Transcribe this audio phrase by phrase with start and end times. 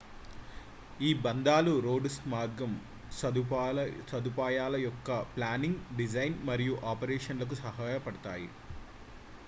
[0.99, 2.71] ఈ బంధాలు రోడ్డు మార్గం
[4.09, 8.49] సదుపాయాల యొక్క ప్లానింగ్ డిజైన్ మరియు ఆపరేషన్ లకు సహాయపడతాయి